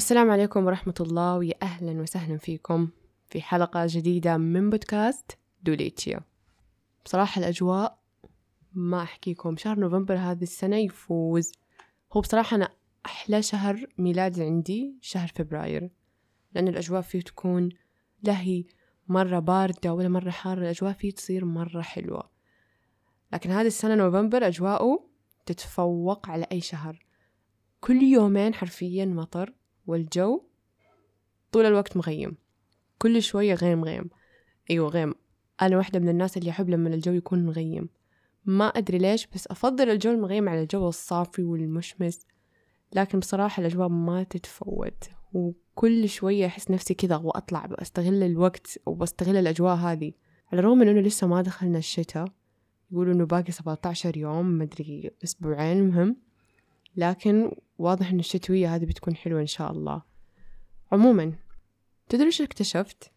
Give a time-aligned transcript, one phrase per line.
[0.00, 2.88] السلام عليكم ورحمة الله ويا أهلا وسهلا فيكم
[3.28, 6.20] في حلقة جديدة من بودكاست دوليتشيا
[7.04, 7.98] بصراحة الأجواء
[8.72, 11.52] ما أحكيكم شهر نوفمبر هذه السنة يفوز.
[12.12, 12.68] هو بصراحة أنا
[13.06, 15.90] أحلى شهر ميلاد عندي شهر فبراير
[16.54, 17.68] لأن الأجواء فيه تكون
[18.22, 18.64] لا هي
[19.08, 22.30] مرة باردة ولا مرة حارة الأجواء فيه تصير مرة حلوة.
[23.32, 25.06] لكن هذه السنة نوفمبر أجواءه
[25.46, 27.06] تتفوق على أي شهر.
[27.80, 29.59] كل يومين حرفيا مطر.
[29.90, 30.42] والجو
[31.52, 32.36] طول الوقت مغيم.
[32.98, 34.10] كل شوية غيم غيم.
[34.70, 35.14] أيوة غيم.
[35.62, 37.88] أنا واحدة من الناس اللي أحب لما الجو يكون مغيم.
[38.44, 42.26] ما أدري ليش بس أفضل الجو المغيم على الجو الصافي والمشمس.
[42.92, 45.04] لكن بصراحة الأجواء ما تتفوت.
[45.32, 50.12] وكل شوية أحس نفسي كذا أبغى أطلع بستغل الوقت وبستغل الأجواء هذه.
[50.52, 52.28] على الرغم من إنه لسه ما دخلنا الشتاء
[52.90, 56.16] يقولوا إنه باقي 17 يوم مدري أسبوعين المهم
[56.96, 60.02] لكن واضح إن الشتوية هذه بتكون حلوة إن شاء الله.
[60.92, 61.34] عموما
[62.08, 63.10] تدري إيش اكتشفت؟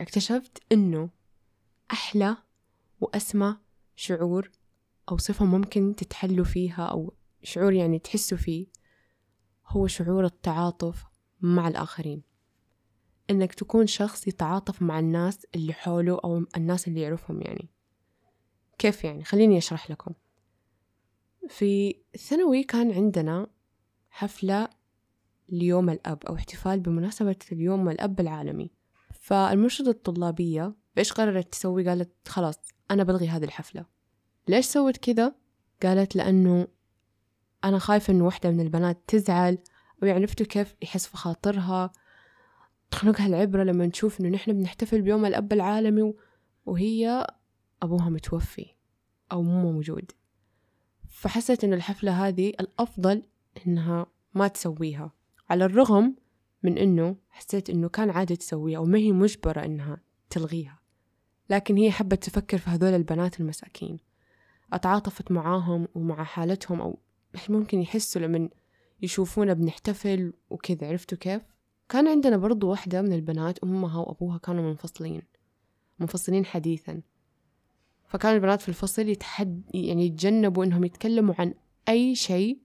[0.00, 1.10] اكتشفت إنه
[1.92, 2.36] أحلى
[3.00, 3.56] وأسمى
[3.96, 4.50] شعور
[5.08, 8.66] أو صفة ممكن تتحلوا فيها أو شعور يعني تحسوا فيه
[9.68, 11.04] هو شعور التعاطف
[11.40, 12.22] مع الآخرين.
[13.30, 17.68] إنك تكون شخص يتعاطف مع الناس اللي حوله أو الناس اللي يعرفهم يعني.
[18.78, 20.12] كيف يعني؟ خليني أشرح لكم.
[21.48, 23.46] في الثانوي كان عندنا
[24.10, 24.68] حفلة
[25.48, 28.70] ليوم الأب أو احتفال بمناسبة اليوم الأب العالمي.
[29.20, 32.58] فالمرشدة الطلابية إيش قررت تسوي؟ قالت خلاص
[32.90, 33.86] أنا بلغي هذه الحفلة.
[34.48, 35.34] ليش سوت كذا؟
[35.82, 36.68] قالت لأنه
[37.64, 39.58] أنا خايفة إنه واحدة من البنات تزعل
[40.02, 41.92] أو عرفتوا كيف يحس في خاطرها.
[42.90, 46.14] تخنقها العبرة لما نشوف إنه نحن بنحتفل بيوم الأب العالمي
[46.66, 47.26] وهي
[47.82, 48.66] أبوها متوفي
[49.32, 50.12] أو مو موجود.
[51.12, 53.22] فحست إنه الحفلة هذه الأفضل
[53.66, 55.12] إنها ما تسويها.
[55.50, 56.16] على الرغم
[56.62, 60.78] من إنه حسيت إنه كان عادي تسويها وما هي مجبرة إنها تلغيها.
[61.50, 63.98] لكن هي حبت تفكر في هذول البنات المساكين.
[64.72, 66.98] أتعاطفت معاهم ومع حالتهم أو
[67.48, 68.48] ممكن يحسوا لما
[69.02, 71.42] يشوفونا بنحتفل وكذا عرفتوا كيف؟
[71.88, 75.22] كان عندنا برضو واحدة من البنات أمها وأبوها كانوا منفصلين.
[75.98, 77.02] منفصلين حديثا.
[78.12, 81.54] فكان البنات في الفصل يتحد يعني يتجنبوا إنهم يتكلموا عن
[81.88, 82.58] أي شيء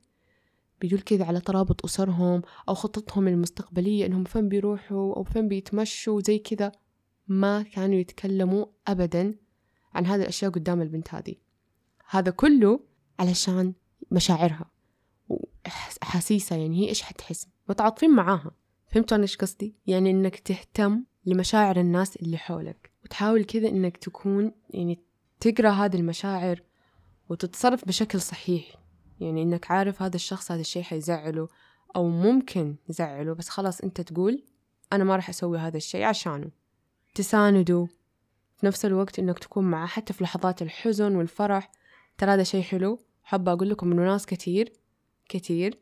[0.81, 6.39] بيدل كذا على ترابط أسرهم أو خططهم المستقبلية إنهم فين بيروحوا أو فين بيتمشوا زي
[6.39, 6.71] كذا.
[7.27, 9.35] ما كانوا يتكلموا أبدا
[9.93, 11.35] عن هذه الأشياء قدام البنت هذه.
[12.09, 12.79] هذا كله
[13.19, 13.73] علشان
[14.11, 14.71] مشاعرها.
[15.29, 18.51] وأحاسيسها يعني هي إيش حتحس؟ متعاطفين معاها.
[18.87, 22.91] فهمتوا أنا إيش قصدي؟ يعني إنك تهتم لمشاعر الناس اللي حولك.
[23.03, 25.06] وتحاول كذا إنك تكون يعني
[25.39, 26.61] تقرأ هذه المشاعر
[27.29, 28.75] وتتصرف بشكل صحيح.
[29.19, 31.47] يعني إنك عارف هذا الشخص هذا الشيء حيزعله
[31.95, 34.43] أو ممكن يزعله بس خلاص أنت تقول
[34.93, 36.51] أنا ما راح أسوي هذا الشيء عشانه.
[37.15, 37.87] تسانده
[38.55, 41.71] في نفس الوقت إنك تكون معه حتى في لحظات الحزن والفرح.
[42.17, 42.99] ترى هذا شيء حلو.
[43.23, 44.73] حابة أقول لكم إنه ناس كتير
[45.29, 45.79] كتير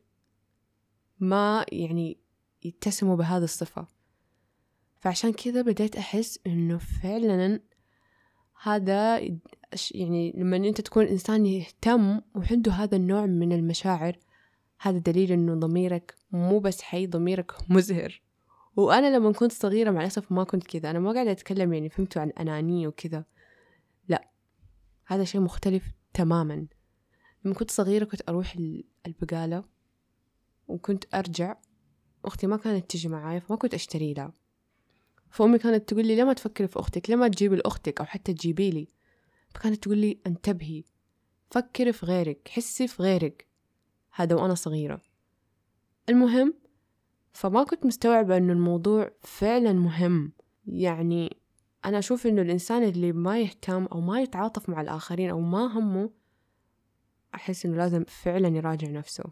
[1.20, 2.18] ما يعني
[2.64, 3.88] يتسموا بهذه الصفة.
[4.98, 7.60] فعشان كذا بديت أحس إنه فعلا
[8.66, 9.20] هذا
[9.92, 14.18] يعني لما أنت تكون إنسان يهتم وعنده هذا النوع من المشاعر
[14.80, 18.22] هذا دليل إنه ضميرك مو بس حي ضميرك مزهر.
[18.76, 20.90] وأنا لما كنت صغيرة مع الأسف ما كنت كذا.
[20.90, 23.26] أنا ما قاعدة أتكلم يعني فهمتوا عن أنانية وكذا.
[24.08, 24.30] لا
[25.06, 26.68] هذا شيء مختلف تماما.
[27.46, 28.56] لما كنت صغيرة كنت أروح
[29.08, 29.64] البقالة
[30.68, 31.56] وكنت أرجع.
[32.26, 34.34] أختي ما كانت تجي معاي فما كنت أشتري لها.
[35.35, 38.69] فأمي كانت تقول لي ما تفكري في أختك؟ ليه ما تجيبي لأختك أو حتى تجيبي
[38.69, 38.88] لي؟
[39.50, 40.84] فكانت تقول لي انتبهي
[41.51, 43.47] فكري في غيرك حسي في غيرك.
[44.12, 45.01] هذا وأنا صغيرة.
[46.09, 46.53] المهم
[47.34, 50.34] فما كنت مستوعبة إنه الموضوع فعلا مهم.
[50.68, 51.38] يعني
[51.85, 56.09] أنا أشوف إنه الإنسان اللي ما يهتم أو ما يتعاطف مع الآخرين أو ما همه
[57.35, 59.23] أحس إنه لازم فعلا يراجع نفسه.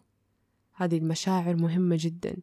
[0.73, 2.37] هذه المشاعر مهمة جدا.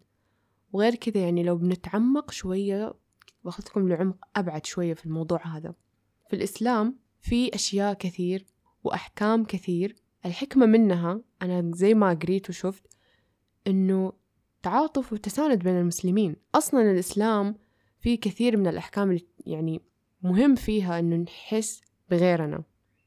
[0.72, 2.99] وغير كذا يعني لو بنتعمق شوية
[3.44, 5.74] باخذكم لعمق أبعد شوية في الموضوع هذا.
[6.28, 8.46] في الإسلام في أشياء كثير
[8.84, 9.96] وأحكام كثير.
[10.26, 12.86] الحكمة منها أنا زي ما قريت وشفت
[13.66, 14.12] إنه
[14.62, 16.36] تعاطف وتساند بين المسلمين.
[16.54, 17.54] أصلا الإسلام
[18.00, 19.80] في كثير من الأحكام اللي يعني
[20.22, 22.62] مهم فيها إنه نحس بغيرنا.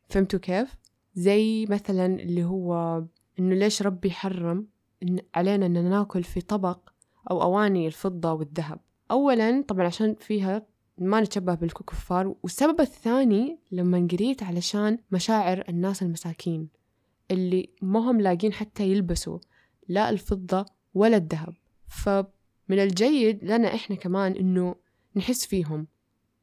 [0.09, 0.75] فهمتوا كيف؟
[1.15, 2.97] زي مثلا اللي هو
[3.39, 4.67] إنه ليش ربي حرم
[5.35, 6.89] علينا إن ناكل في طبق
[7.31, 8.79] أو أواني الفضة والذهب.
[9.11, 10.65] أولا طبعا عشان فيها
[10.97, 16.69] ما نتشبه بالكفار والسبب الثاني لما قريت علشان مشاعر الناس المساكين
[17.31, 19.39] اللي ما هم لاقين حتى يلبسوا
[19.87, 21.55] لا الفضة ولا الذهب.
[22.69, 24.75] من الجيد لنا إحنا كمان إنه
[25.15, 25.87] نحس فيهم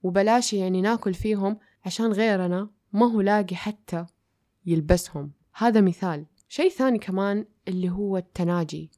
[0.03, 4.07] وبلاش يعني ناكل فيهم عشان غيرنا ما هو لاقي حتى
[4.67, 5.33] يلبسهم.
[5.55, 6.27] هذا مثال.
[6.49, 8.91] شيء ثاني كمان اللي هو التناجي.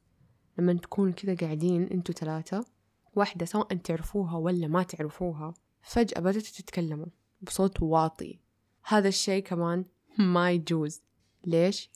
[0.58, 2.64] لما تكون كذا قاعدين أنتوا ثلاثة
[3.14, 7.06] واحدة سواء تعرفوها ولا ما تعرفوها فجأة بدأت تتكلموا
[7.42, 8.38] بصوت واطي.
[8.84, 9.84] هذا الشيء كمان
[10.18, 11.02] ما يجوز.
[11.44, 11.90] ليش؟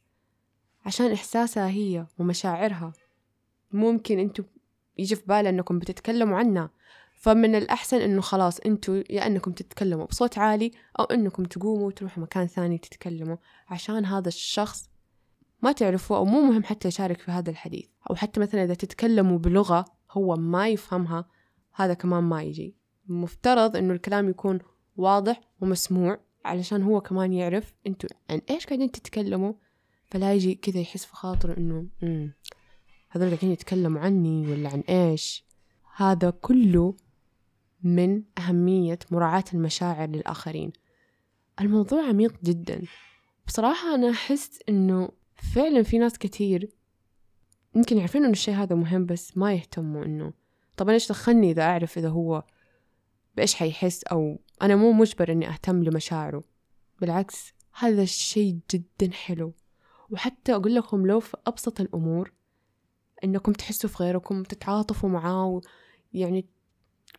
[0.86, 2.92] عشان إحساسها هي ومشاعرها.
[3.72, 4.44] ممكن أنتوا
[4.98, 6.70] يجي في بالها أنكم بتتكلموا عنها
[7.14, 12.46] فمن الأحسن إنه خلاص أنتوا يا أنكم تتكلموا بصوت عالي أو أنكم تقوموا وتروحوا مكان
[12.46, 13.36] ثاني تتكلموا
[13.69, 14.90] عشان هذا الشخص
[15.62, 17.86] ما تعرفوه أو مو مهم حتى يشارك في هذا الحديث.
[18.10, 21.29] أو حتى مثلا إذا تتكلموا بلغة هو ما يفهمها
[21.75, 22.76] هذا كمان ما يجي.
[23.08, 24.58] مفترض إنه الكلام يكون
[24.97, 29.53] واضح ومسموع علشان هو كمان يعرف أنتوا عن إيش قاعدين تتكلموا؟
[30.05, 31.87] فلا يجي كذا يحس في خاطره إنه
[33.08, 35.44] هذول قاعدين يتكلموا عني ولا عن إيش؟
[35.97, 36.94] هذا كله
[37.82, 40.73] من أهمية مراعاة المشاعر للآخرين.
[41.61, 42.82] الموضوع عميق جدا.
[43.47, 45.08] بصراحة أنا أحس إنه
[45.55, 46.70] فعلا في ناس كتير
[47.76, 50.32] يمكن يعرفين إنه الشيء هذا مهم بس ما يهتموا إنه
[50.76, 52.44] طب إيش دخلني إذا أعرف إذا هو
[53.37, 56.44] بإيش حيحس أو أنا مو مجبر إني أهتم لمشاعره.
[57.00, 59.52] بالعكس هذا الشيء جدا حلو.
[60.11, 62.32] وحتى أقول لكم لو في أبسط الأمور
[63.25, 65.61] إنكم تحسوا في غيركم تتعاطفوا معاه
[66.12, 66.46] يعني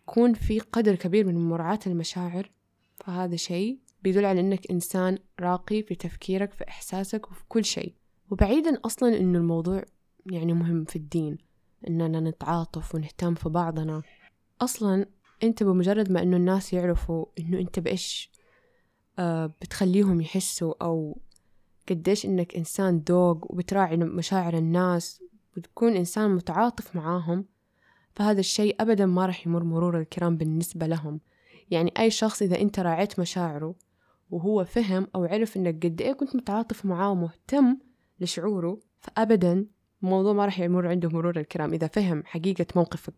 [0.01, 2.51] يكون في قدر كبير من مراعاة المشاعر
[2.95, 7.93] فهذا شيء بيدل على إنك إنسان راقي في تفكيرك في إحساسك وفي كل شيء.
[8.31, 9.83] وبعيدا أصلا إنه الموضوع
[10.31, 11.37] يعني مهم في الدين
[11.87, 14.01] إننا نتعاطف ونهتم في بعضنا.
[14.61, 15.05] أصلا
[15.43, 18.31] أنت بمجرد ما إنه الناس يعرفوا إنه أنت بإيش
[19.19, 21.17] آه بتخليهم يحسوا أو
[21.89, 25.23] قديش إنك إنسان ذوق وبتراعي مشاعر الناس
[25.57, 27.45] وتكون إنسان متعاطف معاهم
[28.13, 31.19] فهذا الشيء أبدا ما راح يمر مرور الكرام بالنسبة لهم.
[31.71, 33.75] يعني أي شخص إذا أنت راعيت مشاعره
[34.31, 37.77] وهو فهم أو عرف إنك قد إيه كنت متعاطف معاه ومهتم
[38.19, 39.65] لشعوره فأبدا
[40.03, 41.73] الموضوع ما راح يمر عنده مرور الكرام.
[41.73, 43.13] إذا فهم حقيقة موقفك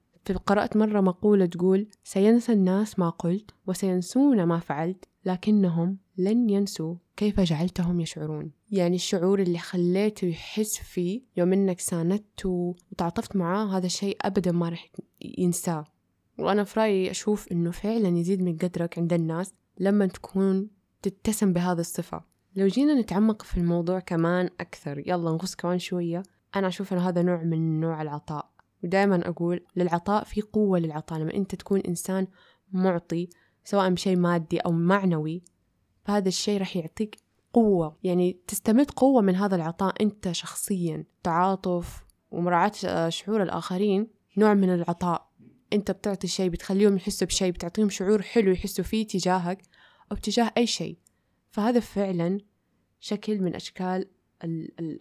[0.45, 7.39] قرأت مرة مقولة تقول سينسى الناس ما قلت وسينسون ما فعلت لكنهم لن ينسوا كيف
[7.39, 8.51] جعلتهم يشعرون.
[8.71, 14.69] يعني الشعور اللي خليته يحس فيه يوم إنك ساندته وتعاطفت معاه هذا الشيء ابدا ما
[14.69, 14.91] راح
[15.37, 15.85] ينساه.
[16.39, 20.69] وأنا في رأيي أشوف إنه فعلا يزيد من قدرك عند الناس لما تكون
[21.01, 22.23] تتسم بهذه الصفة.
[22.55, 26.23] لو جينا نتعمق في الموضوع كمان أكثر يلا نغص كمان شوية.
[26.55, 28.49] أنا أشوف أن هذا نوع من نوع العطاء.
[28.83, 31.19] ودائما أقول للعطاء في قوة للعطاء.
[31.19, 32.27] لما أنت تكون إنسان
[32.71, 33.29] معطي
[33.63, 35.43] سواء بشيء مادي أو معنوي
[36.05, 37.17] فهذا الشيء راح يعطيك
[37.53, 37.97] قوة.
[38.03, 41.05] يعني تستمد قوة من هذا العطاء أنت شخصيا.
[41.23, 44.07] تعاطف ومراعاة شعور الآخرين
[44.37, 45.29] نوع من العطاء.
[45.73, 49.61] أنت بتعطي شيء بتخليهم يحسوا بشيء بتعطيهم شعور حلو يحسوا فيه تجاهك
[50.11, 50.97] أو تجاه أي شيء.
[51.51, 52.39] فهذا فعلا
[52.99, 54.05] شكل من أشكال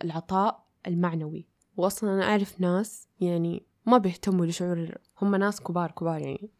[0.04, 1.46] العطاء المعنوي.
[1.76, 6.50] وأصلا أنا أعرف ناس يعني ما بيهتموا لشعور هم ناس كبار كبار يعني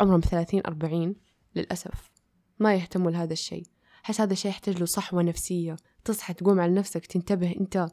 [0.00, 1.16] عمرهم ثلاثين أربعين
[1.56, 2.10] للأسف.
[2.58, 3.66] ما يهتموا لهذا الشيء.
[4.04, 5.76] أحس هذا الشيء يحتاج له صحوة نفسية.
[6.04, 7.88] تصحى تقوم على نفسك تنتبه أنت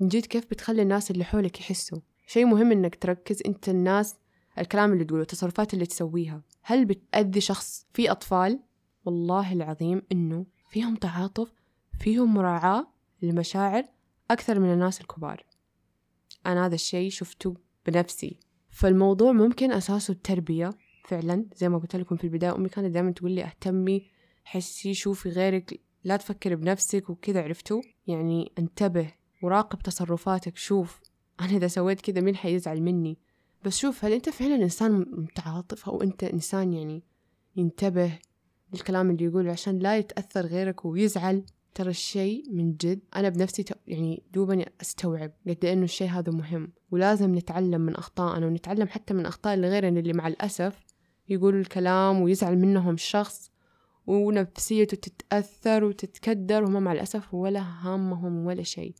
[0.00, 1.98] من جد كيف بتخلي الناس اللي حولك يحسوا.
[2.26, 4.16] شيء مهم إنك تركز أنت الناس
[4.58, 6.42] الكلام اللي تقوله التصرفات اللي تسويها.
[6.62, 8.60] هل بتأذي شخص في أطفال؟
[9.04, 11.52] والله العظيم إنه فيهم تعاطف
[11.98, 12.86] فيهم مراعاة
[13.22, 13.84] للمشاعر
[14.30, 15.44] أكثر من الناس الكبار.
[16.46, 17.54] أنا هذا الشيء شفته
[17.86, 18.38] بنفسي.
[18.70, 20.70] فالموضوع ممكن أساسه التربية
[21.04, 24.10] فعلا زي ما قلت لكم في البداية أمي كانت دائما تقول لي أهتمي
[24.44, 31.00] حسي شوفي غيرك لا تفكري بنفسك وكذا عرفتوا؟ يعني انتبه وراقب تصرفاتك شوف
[31.40, 33.18] أنا إذا سويت كذا مين حيزعل مني؟
[33.64, 37.02] بس شوف هل أنت فعلا إنسان متعاطف أو أنت إنسان يعني
[37.56, 38.18] ينتبه
[38.72, 44.22] للكلام اللي يقوله عشان لا يتأثر غيرك ويزعل؟ ترى الشيء من جد أنا بنفسي يعني
[44.32, 46.72] دوبني أستوعب قد إنه الشيء هذا مهم.
[46.90, 50.78] ولازم نتعلم من أخطائنا ونتعلم حتى من أخطاء غيرنا اللي مع الأسف
[51.28, 53.50] يقولوا الكلام ويزعل منهم الشخص
[54.06, 58.94] ونفسيته تتأثر وتتكدر وهم مع الأسف ولا هامهم ولا شيء.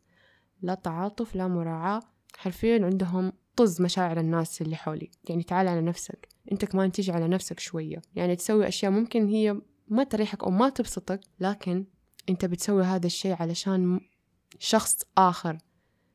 [0.61, 2.01] لا تعاطف لا مراعاة.
[2.37, 5.11] حرفيا عندهم طز مشاعر الناس اللي حولي.
[5.29, 6.27] يعني تعال على نفسك.
[6.51, 8.01] أنت كمان تيجي على نفسك شوية.
[8.15, 11.85] يعني تسوي أشياء ممكن هي ما تريحك أو ما تبسطك لكن
[12.29, 13.99] أنت بتسوي هذا الشيء علشان
[14.59, 15.57] شخص آخر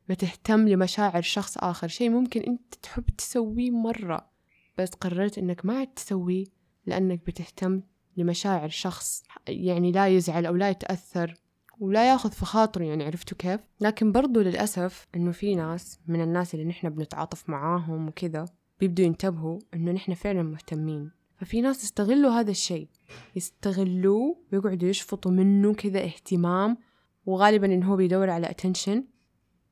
[0.08, 1.88] بتهتم لمشاعر شخص آخر.
[1.88, 4.30] شيء ممكن أنت تحب تسويه مرة
[4.78, 6.44] بس قررت إنك ما عاد تسويه
[6.86, 7.82] لأنك بتهتم
[8.16, 11.34] لمشاعر شخص يعني لا يزعل أو لا يتأثر
[11.80, 16.54] ولا ياخذ في خاطره يعني عرفتوا كيف؟ لكن برضو للأسف إنه في ناس من الناس
[16.54, 18.44] اللي نحن بنتعاطف معاهم وكذا
[18.80, 21.10] بيبدوا ينتبهوا إنه نحن فعلا مهتمين.
[21.36, 22.88] ففي ناس يستغلوا هذا الشيء.
[23.36, 26.78] يستغلوه ويقعدوا يشفطوا منه كذا اهتمام
[27.26, 29.00] وغالبا إنه هو بيدور على attention.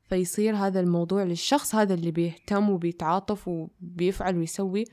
[0.08, 4.84] فيصير هذا الموضوع للشخص هذا اللي بيهتم وبيتعاطف وبيفعل ويسوي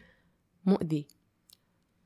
[0.66, 1.08] مؤذي.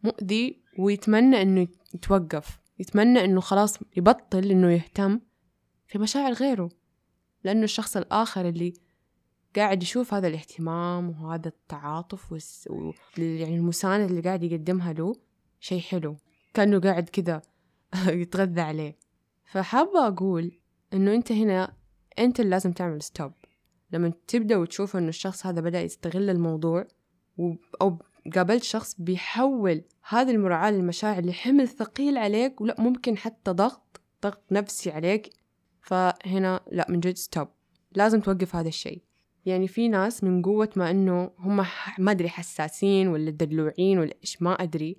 [0.03, 2.59] مؤذي ويتمنى إنه يتوقف.
[2.79, 5.19] يتمنى إنه خلاص يبطل إنه يهتم
[5.87, 6.69] في مشاعر غيره.
[7.43, 8.73] لأنه الشخص الآخر اللي
[9.55, 12.67] قاعد يشوف هذا الاهتمام وهذا التعاطف والس...
[12.71, 12.91] و...
[13.17, 15.15] يعني المساندة اللي قاعد يقدمها له
[15.59, 16.17] شيء حلو.
[16.53, 17.41] كأنه قاعد كذا
[18.21, 18.97] يتغذى عليه.
[19.45, 20.51] فحابة أقول
[20.93, 21.73] إنه أنت هنا
[22.19, 23.31] أنت اللي لازم تعمل stop
[23.91, 26.87] لما تبدأ وتشوف إنه الشخص هذا بدأ يستغل الموضوع
[27.37, 27.53] و...
[27.81, 27.99] أو
[28.35, 34.91] قابلت شخص بيحول هذه المراعاة للمشاعر لحمل ثقيل عليك ولا ممكن حتى ضغط ضغط نفسي
[34.91, 35.29] عليك.
[35.81, 37.47] فهنا لا من جد stop
[37.95, 39.01] لازم توقف هذا الشيء.
[39.45, 41.65] يعني في ناس من قوة ما إنه هم
[41.97, 44.97] ما أدري حساسين ولا دلوعين ولا إيش ما أدري.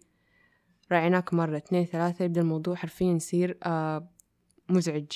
[0.93, 4.09] راعيناك مرة اثنين ثلاثة يبدأ الموضوع حرفيا يصير آه
[4.69, 5.07] مزعج.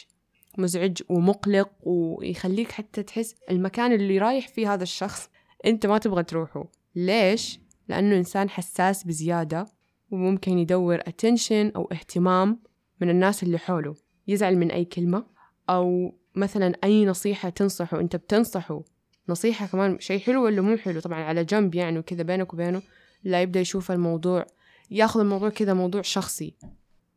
[0.59, 5.31] مزعج ومقلق ويخليك حتى تحس المكان اللي رايح فيه هذا الشخص
[5.67, 6.65] أنت ما تبغى تروحه.
[6.95, 9.67] ليش؟ لأنه إنسان حساس بزيادة
[10.11, 12.63] وممكن يدور attention أو اهتمام
[13.01, 13.95] من الناس اللي حوله.
[14.29, 15.27] يزعل من أي كلمة
[15.71, 18.83] أو مثلا أي نصيحة تنصحه أنت بتنصحه.
[19.31, 22.83] نصيحة كمان شيء حلو ولا مو حلو؟ طبعا على جنب يعني وكذا بينك وبينه
[23.25, 24.47] لا يبدأ يشوف الموضوع
[24.91, 26.55] ياخذ الموضوع كذا موضوع شخصي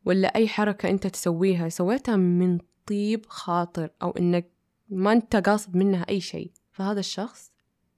[0.04, 4.50] ولا أي حركة أنت تسويها سويتها من طيب خاطر أو إنك
[4.88, 6.50] ما أنت قاصد منها أي شيء.
[6.72, 7.52] فهذا الشخص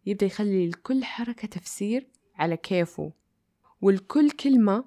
[0.07, 3.13] يبدأ يخلي لكل حركة تفسير على كيفه
[3.81, 4.85] والكل كلمة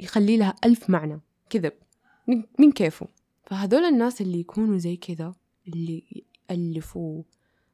[0.00, 1.72] يخلي لها ألف معنى كذب
[2.58, 3.08] من كيفه.
[3.46, 5.34] فهذول الناس اللي يكونوا زي كذا
[5.68, 7.22] اللي يألفوا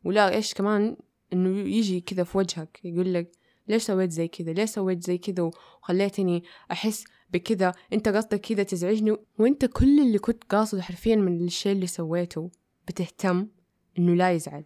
[0.04, 0.96] ولا إيش كمان
[1.32, 3.32] إنه يجي كذا في وجهك يقول لك
[3.68, 5.50] ليش سويت زي كذا؟ ليش سويت زي كذا؟
[5.82, 7.72] وخليتني أحس بكذا.
[7.92, 12.50] أنت قصدك كذا تزعجني؟ وأنت كل اللي كنت قاصده حرفيا من الشيء اللي سويته
[12.88, 13.48] بتهتم
[13.98, 14.64] إنه لا يزعل.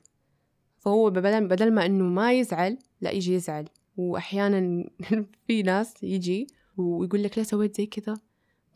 [0.79, 3.69] فهو بدل, بدل ما إنه ما يزعل لا يجي يزعل.
[3.97, 4.91] وأحيانا
[5.47, 8.17] في ناس يجي ويقول لك ليه سويت زي كذا؟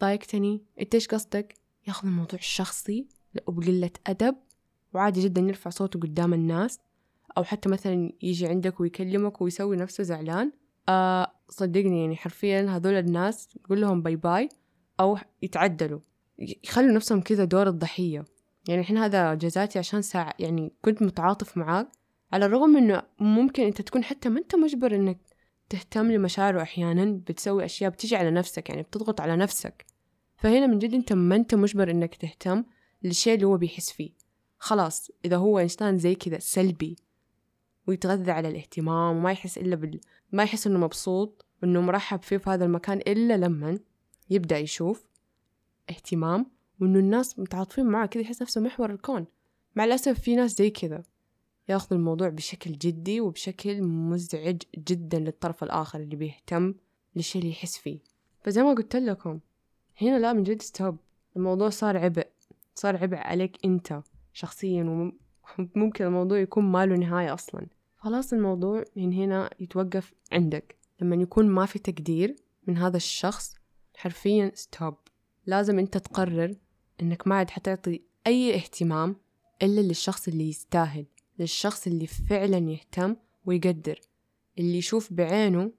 [0.00, 0.62] ضايقتني.
[0.80, 1.54] أنت إيش قصدك؟
[1.88, 3.08] ياخذ الموضوع الشخصي
[3.46, 4.36] وبقلة أدب
[4.94, 6.80] وعادي جدا يرفع صوته قدام الناس
[7.38, 10.52] أو حتى مثلا يجي عندك ويكلمك ويسوي نفسه زعلان.
[10.88, 14.48] آه صدقني يعني حرفيا هذول الناس قول لهم باي باي
[15.00, 16.00] أو يتعدلوا
[16.38, 18.24] يخلوا نفسهم كذا دور الضحية.
[18.68, 21.88] يعني الحين هذا جزاتي عشان ساعة يعني كنت متعاطف معاك
[22.32, 25.18] على الرغم إنه ممكن أنت تكون حتى ما أنت مجبر إنك
[25.68, 29.86] تهتم لمشاعره أحيانا بتسوي أشياء بتجي على نفسك يعني بتضغط على نفسك.
[30.36, 32.64] فهنا من جد أنت ما أنت مجبر إنك تهتم
[33.02, 34.10] للشيء اللي هو بيحس فيه.
[34.58, 36.96] خلاص إذا هو انسان زي كذا سلبي
[37.86, 40.00] ويتغذى على الاهتمام وما يحس إلا بال
[40.32, 43.78] ما يحس إنه مبسوط وإنه مرحب فيه في هذا المكان إلا لما
[44.30, 45.08] يبدأ يشوف
[45.90, 46.46] اهتمام
[46.80, 49.26] وإنه الناس متعاطفين معاه كذا يحس نفسه محور الكون.
[49.76, 51.02] مع الأسف في ناس زي كذا
[51.68, 56.74] ياخذ الموضوع بشكل جدي وبشكل مزعج جدا للطرف الآخر اللي بيهتم
[57.16, 57.98] للشيء اللي يحس فيه.
[58.44, 59.40] فزي ما قلت لكم
[60.02, 60.96] هنا لا من جد stop
[61.36, 62.26] الموضوع صار عبء
[62.74, 64.02] صار عبء عليك أنت.
[64.38, 65.12] شخصيا
[65.58, 67.66] وممكن الموضوع يكون ما له نهاية أصلا.
[67.96, 70.78] خلاص الموضوع من هنا يتوقف عندك.
[71.00, 73.54] لما يكون ما في تقدير من هذا الشخص
[73.96, 74.94] حرفيا stop
[75.46, 76.54] لازم أنت تقرر
[77.02, 79.16] أنك ما عاد حتعطي أي اهتمام
[79.62, 81.06] إلا للشخص اللي يستاهل
[81.38, 83.16] للشخص اللي فعلا يهتم
[83.46, 84.00] ويقدر
[84.58, 85.72] اللي يشوف بعينه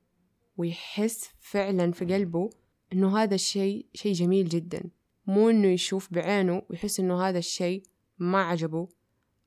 [0.57, 2.49] ويحس فعلا في قلبه
[2.93, 4.83] إنه هذا الشيء شيء جميل جدا.
[5.27, 7.83] مو إنه يشوف بعينه ويحس إنه هذا الشيء
[8.19, 8.87] ما عجبه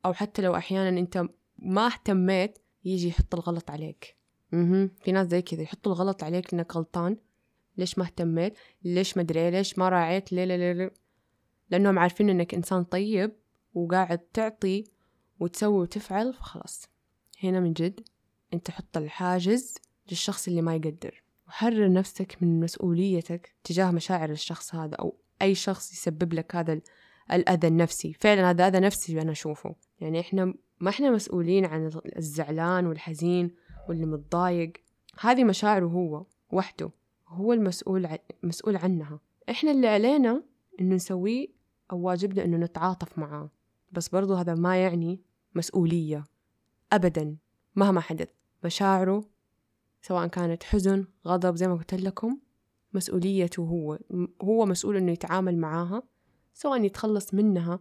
[0.04, 1.24] أو حتى لو أحيانا أنت
[1.58, 4.16] ما اهتميت يجي يحط الغلط عليك.
[4.52, 4.90] مه.
[5.04, 7.16] في ناس زي كذا يحطوا الغلط عليك إنك غلطان.
[7.76, 10.92] ليش ما اهتميت؟ ليش ما أدري ليش ما راعيت؟ ليه ليه ليه
[11.70, 13.32] لأنهم عارفين إنك إنسان طيب
[13.74, 14.84] وقاعد تعطي
[15.40, 16.88] وتسوي وتفعل فخلاص.
[17.42, 18.00] هنا من جد
[18.54, 19.74] أنت حط الحاجز
[20.10, 21.22] للشخص اللي ما يقدر.
[21.48, 26.80] وحرر نفسك من مسؤوليتك تجاه مشاعر الشخص هذا أو أي شخص يسبب لك هذا
[27.32, 28.12] الأذى النفسي.
[28.12, 29.74] فعلا هذا أذى نفسي أنا أشوفه.
[30.00, 33.50] يعني إحنا ما إحنا مسؤولين عن الزعلان والحزين
[33.88, 34.72] واللي متضايق.
[35.20, 36.90] هذه مشاعره هو وحده.
[37.28, 38.16] هو المسؤول ع...
[38.42, 39.20] مسؤول عنها.
[39.50, 40.42] إحنا اللي علينا
[40.80, 41.48] إنه نسويه
[41.92, 43.50] أو واجبنا إنه نتعاطف معاه.
[43.92, 45.20] بس برضو هذا ما يعني
[45.54, 46.24] مسؤولية.
[46.92, 47.36] أبدا.
[47.76, 48.28] مهما حدث.
[48.64, 49.24] مشاعره
[50.02, 52.38] سواء كانت حزن غضب زي ما قلت لكم
[52.94, 53.98] مسؤوليته هو.
[54.42, 56.02] هو مسؤول إنه يتعامل معاها.
[56.54, 57.80] سواء يتخلص منها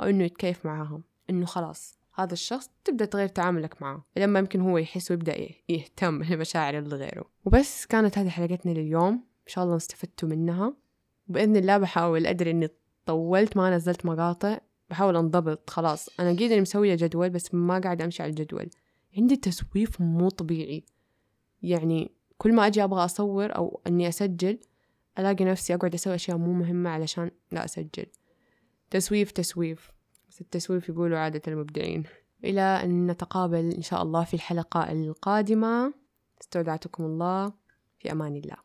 [0.00, 1.00] أو إنه يتكيف معاها
[1.30, 5.36] إنه خلاص هذا الشخص تبدأ تغير تعاملك معه لما يمكن هو يحس ويبدأ
[5.68, 7.24] يهتم لمشاعر اللي غيره.
[7.44, 10.74] وبس كانت هذه حلقتنا لليوم إن شاء الله استفدتوا منها.
[11.26, 12.68] بإذن الله بحاول أدري إني
[13.06, 14.58] طولت ما نزلت مقاطع
[14.90, 18.70] بحاول أنضبط خلاص أنا قيد إني مسوية جدول بس ما قاعد أمشي على الجدول.
[19.18, 20.84] عندي تسويف مو طبيعي.
[21.62, 24.58] يعني كل ما أجي أبغى أصور أو إني أسجل
[25.20, 28.06] ألاقي نفسي أقعد أسوي أشياء مو مهمة علشان لا أسجل.
[28.90, 29.90] تسويف تسويف.
[30.28, 32.02] بس التسويف يقولوا عادة المبدعين.
[32.44, 35.94] إلى أن نتقابل إن شاء الله في الحلقة القادمة.
[36.40, 37.52] استودعتكم الله.
[37.98, 38.56] في أمان الله.